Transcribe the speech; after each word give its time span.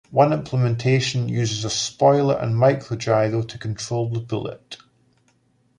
One 0.09 0.33
implementation 0.33 1.29
uses 1.29 1.63
a 1.63 1.69
spoiler 1.69 2.33
and 2.35 2.57
micro 2.57 2.97
gyro 2.97 3.43
to 3.43 3.57
control 3.59 4.09
the 4.09 4.19
bullet. 4.19 4.77